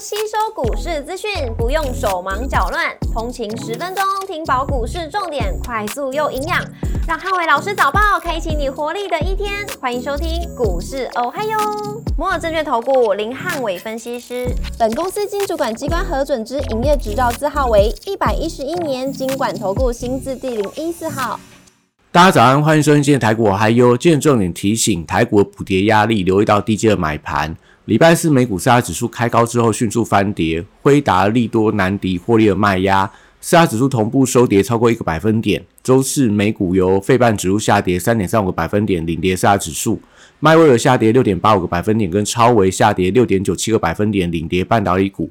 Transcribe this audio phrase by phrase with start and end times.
[0.00, 6.64] 吸收股市资讯，不用手忙脚乱，通勤十分钟听饱股市重点，快速又营养，
[7.08, 9.66] 让汉伟老师早报开启你活力的一天。
[9.80, 11.58] 欢迎收听股市哦嗨哟，
[12.16, 14.46] 摩尔证券投顾林汉伟分析师，
[14.78, 21.40] 本公司经主管机关核准之营业执照字号为一百一十一年经管投顾新字第零一四号。
[22.12, 23.96] 大家早安，欢迎收听今天台股我嗨哟。
[23.96, 27.56] 今天重点提醒，台股的补跌压力，留意到低阶的买盘。
[27.88, 35.64] 礼拜四美股四大指数开高之后迅速翻跌，辉达利多难敌获利的卖压，四大指数同步收跌超过一个百分点。
[35.82, 39.98] 周四美股由费半指数下跌三点三五个百分点领跌四大指数，
[40.38, 45.30] 迈威尔下跌六点八五个百分点，跟超维下跌六点九七个百分点领跌半导体股。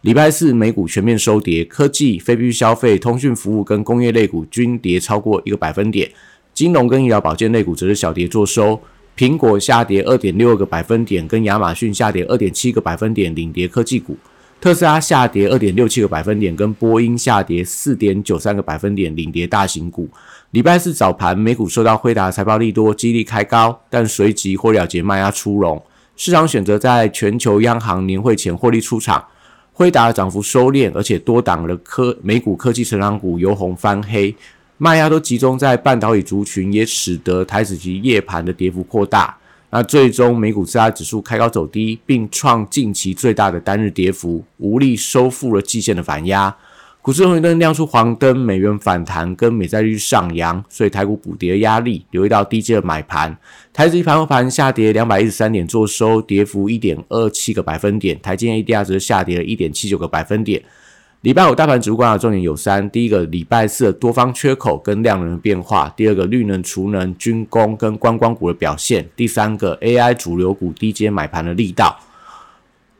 [0.00, 6.10] 礼拜四美股全面收跌，科技、非必需消费、通讯服务跟工业类股均跌超过一个百分点，
[6.54, 8.80] 金融跟医疗保健类股则是小跌作收。
[9.18, 14.14] 苹果下跌二点六个百分点，跟亚马逊下跌二点七个百分点领跌科技股；
[14.60, 20.08] 特斯拉下跌二点六七个百分点，跟波音下跌四点九三个百分点领跌大型股。
[20.52, 25.82] 礼拜四早盘，美股受到辉达财报利多激励开高，但随即获了结卖压出笼，
[26.14, 29.24] 市场选择在全球央行年会前获利出场。
[29.72, 34.32] 辉达的涨幅收敛，而且多档的科美股科技成长股由红翻黑。
[34.80, 39.36] 卖压都集中在半导体族群，也使得台指期夜盘的跌幅扩大。
[39.70, 46.56] 那最终美股四大指数开高走低，并创近期最大的单日跌幅，无力收复了季线的反压。
[47.02, 53.36] 股市红绿灯亮出黄灯，美元反弹跟美债率上扬，所以台股补跌压力留意到低阶的买盘。
[53.72, 58.20] 台指盘后盘下跌两百一十三点，做收跌幅一点二七个百分点。
[58.20, 60.62] 台积电 ADR 则下跌了一点七九个百分点。
[61.22, 71.98] 礼拜五大盘指数观察重点有三：第一个，礼拜四的多方缺口跟量能的变化；第二个，绿能、储能、军工跟观光股的表现；第三个，AI 主流股低阶买盘的力道。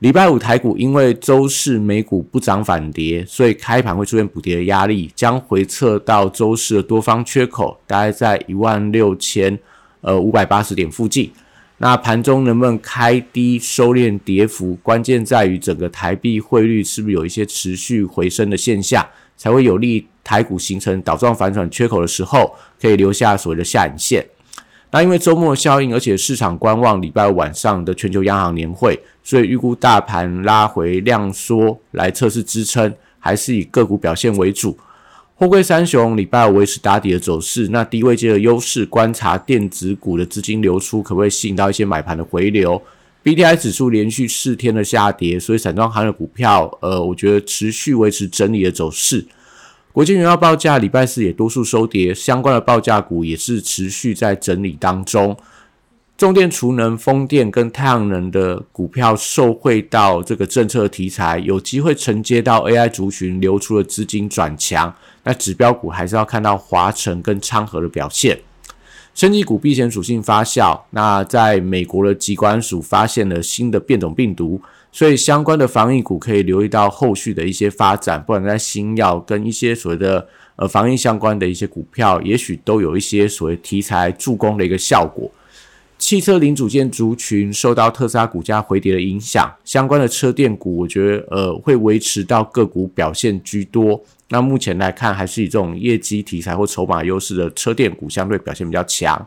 [0.00, 9.56] 礼拜五台股因为周四美股不涨反跌，所以开盘会出现补跌的压力，将回测到周四的多方缺口，大概在一万六千
[10.00, 11.30] 呃五百八十点附近。
[11.80, 19.06] 那盘中能不能开低收敛跌幅，关键在于整个台币汇率是不是有一些持续回升的现象，
[19.36, 24.26] 才会有利台股形成倒状反转缺口的时候，可以留下所谓的下影线。
[24.90, 34.76] 那因为周末效应，而且市场观望礼拜晚上的全球央行年会，所以预估大盘拉回量缩来测试支撑，还是以个股表现为主。
[35.38, 42.82] 货柜三雄礼拜五维持打底的走势，那低位阶的优势，观察电子股的资金流出，可不可以吸引到一些买盘的回流
[43.22, 49.24] ？B T I 指数连续四天的下跌，所以散装行业股票，呃，我觉得持续维持整理的走势。
[49.92, 55.36] 国际原油报价礼拜四也多数收跌，相关的报价股也是持续在整理当中。
[56.18, 64.92] 重电、储能、风电跟太阳能的股票受惠到这个政策题材，有机会承接到 AI 族群流出的资金转强。
[65.22, 68.36] 那指标股还是要看到华晨跟昌河的表现。
[69.14, 80.26] 升级股避险属性发酵，那在美国的机关署发现了新的变种病毒，所以相关的防疫股可以留意到后续的一些发展，不管在新药跟一些所谓的
[80.56, 85.30] 呃防疫相关的一些股票，也许都有一些所谓题材助攻的一个效果。
[85.98, 94.00] 汽车零组件族群受到特斯拉股价回跌的影响，相关的车电股，我觉得呃会维持到个股表现居多。
[94.28, 99.26] 那目前来看，还是以这种业绩题材或筹码优势的车电股相对表现比较强。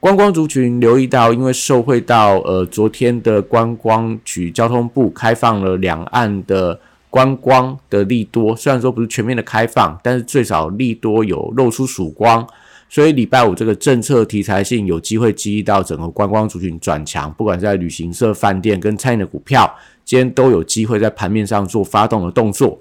[0.00, 6.78] 观光族群留意到，因为受惠到呃昨天的观光局交通部开放了两岸的
[7.08, 12.46] 观光的利多，虽然说不是全面的开放，但是最少利多有露出曙光。
[12.88, 19.74] 所以礼拜五这个政策题材性有机会激励到整个观光族群转强，不管在旅行社、饭店跟餐饮的股票，
[20.04, 22.78] 今天都有机会在盘面上做发动的动作。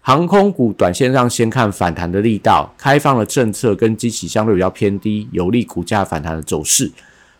[0.00, 6.90] 航空股短线上先看反弹的力道，开放的政策跟基期相对比较偏低，有利股价反弹的走势。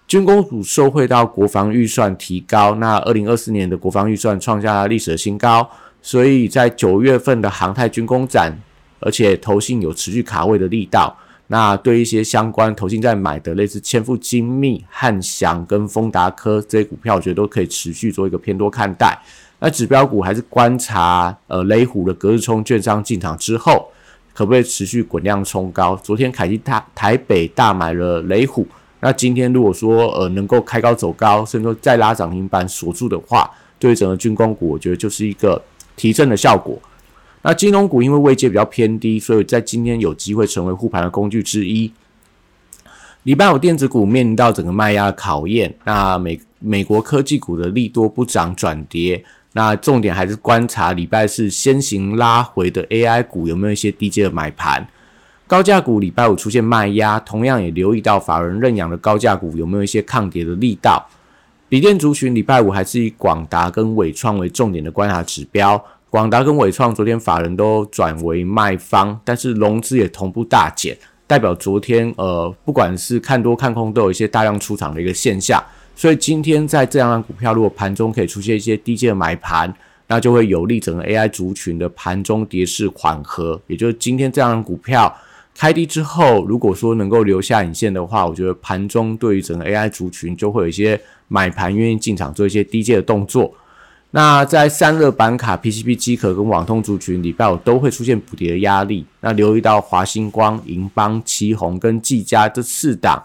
[0.06, 5.68] 军工股受惠到国防预算提高，那二零二四年的国防预算创下历史的新高，
[6.00, 8.56] 所以在九月份的航太军工展，
[9.00, 11.14] 而且投信有持续卡位的力道。
[11.54, 19.16] 那对一些相关投信在买的类似千富精密、汉翔跟丰达科这些股票，我觉得都可以持续做一个偏多看待。
[19.60, 23.88] 那指标股还是观察呃雷虎的隔日冲券商进场之后，
[24.32, 25.94] 可不可以持续滚量冲高？
[25.94, 28.66] 昨天凯基台台北大买了雷虎，
[28.98, 33.48] 那今天如果说呃能够开高走高，甚至说再拉涨停板锁住的话，
[33.78, 35.62] 对于整个军工股，我觉得就是一个
[35.94, 36.76] 提振的效果。
[37.46, 41.92] 那金融股因为位阶比较偏低，所以在今天有机会成为护盘的工具之一。
[43.24, 54.88] 礼拜五电子股面临到整个卖压的考验，那美美国科技股的利多不涨转跌，那重点还是观察礼拜四先行拉回的 AI 股有没有一些低阶的买盘。
[55.46, 61.06] 高价股礼拜五出现卖压，同样也留意到法人认养的高价股有没有一些抗跌的力道。
[61.68, 65.82] 笔电族群礼拜五还是以广达跟伟创为重点的观察指标。
[66.14, 70.96] 广达跟伟创昨天法人都转为卖方，但是融资也同步大减。
[71.26, 75.60] 代表昨天呃，不管是看多看空，都有一些大量出场的一个现象。
[75.96, 79.74] 所以今天在这样的股票，如果盘中可以出现一些低阶的买盘，
[80.06, 83.60] 那就会有利整个 AI 族群的盘中跌势缓和。
[83.66, 85.12] 也就是今天这样的股票
[85.56, 93.52] 开低之后，如果说能够留下影线的话，我觉得盘中对于整个 AI 族群就会有一些买盘愿意进场做一些低阶的动作。
[94.16, 99.04] 那在散热板卡、PCB 机壳跟网通族群，礼拜五都会出现补跌的压力。
[99.18, 103.20] 那留意到华星光、银邦、旗宏跟技嘉这四档，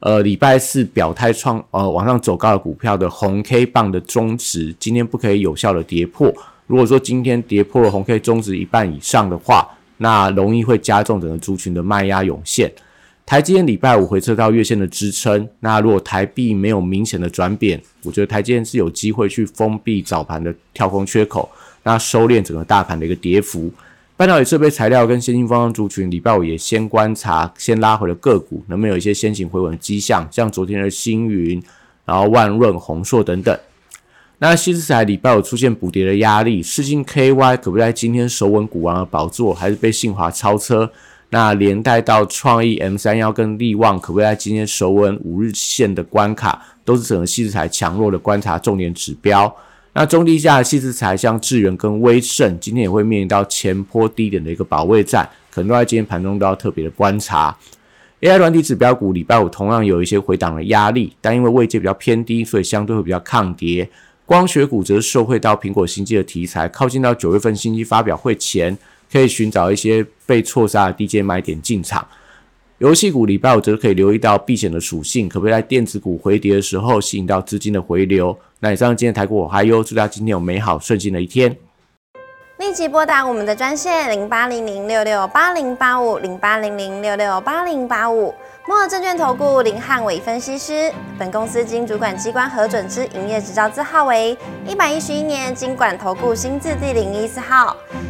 [0.00, 6.30] 呃，礼拜四表态创呃往上走高的股票的红 K 棒的中值，今天不可以有效的跌破。
[6.66, 9.66] 如果说今天跌破了红 K 中值一半以上的话，
[9.96, 12.70] 那容易会加重整个族群的卖压涌现。
[13.28, 21.46] 台积电礼拜五回撤到月线的支撑，那如果台币没有明显的转贬，我觉得台积电是有机会去封闭早盘的跳空缺口，
[21.82, 23.70] 那收敛整个大盘的一个跌幅。
[24.16, 31.62] 半导体设备材料跟先进方向族群，礼拜五也先观察，先拉回了个股，能不能有一些先行回稳的迹象，像昨天的星云，
[32.06, 33.54] 然后万润、宏硕等等。
[34.38, 40.90] 那西资材礼拜五出现补跌的压力，世信 KY 可不在今天首稳股王的宝座，还是被信华超车？
[41.30, 49.54] 那连带到创意 M 三幺跟力旺，可不可以在今天守稳五日线的关卡，都是整个细资材强弱的观察重点指标。
[49.92, 57.54] 那中低价的细资材，像智源跟威盛，今天也会面临到前坡低点的一个保卫战，可能都在今天盘中都要特别的观察。
[58.20, 63.88] AI 软体指标股礼拜五同样有一些回档的压力，但因为位阶比较偏低，所以相对会比较抗跌。
[64.24, 68.76] 光学股则是受惠到苹果新机的题材，靠近到九月份新机发表会前。
[69.10, 72.06] 可以寻找一些被错杀的低阶买点进场。
[72.78, 78.38] 游戏股礼拜五则可以留意到避险的属性，可不可以在电子股回跌的时候吸引到资金的回流？
[78.60, 81.56] 那以上今天台股我还有，祝大家今天有美好顺心的一天。
[82.58, 88.34] 立即拨打我们的专线零八零零六六八零八五零八零零六六八零八五。
[88.66, 97.76] 摩尔证券投顾林汉伟分析师，本公司经主管机关核准之营业执照字号为一百一十一年经管投顾新字第零一四号。